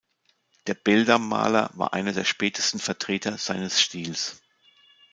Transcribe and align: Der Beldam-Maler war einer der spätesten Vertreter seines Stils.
Der 0.65 0.73
Beldam-Maler 0.73 1.69
war 1.75 1.93
einer 1.93 2.11
der 2.11 2.23
spätesten 2.23 2.79
Vertreter 2.79 3.37
seines 3.37 3.79
Stils. 3.79 4.41